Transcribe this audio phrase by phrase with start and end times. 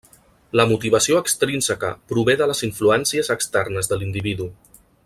[0.59, 4.51] La motivació extrínseca prové de les influències externes de l'individu.